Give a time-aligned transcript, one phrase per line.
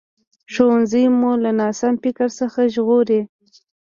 [0.53, 3.21] ښوونځی مو له ناسم فکر څخه ژغوري